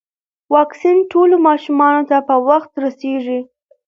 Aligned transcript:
واکسین 0.53 0.97
ټولو 1.11 1.35
ماشومانو 1.47 2.01
ته 2.09 2.17
په 2.27 2.35
وخت 2.47 2.71
رسیږي. 2.83 3.39